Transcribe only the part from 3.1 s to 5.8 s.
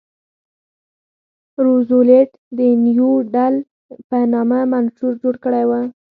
ډیل په نامه منشور جوړ کړی و.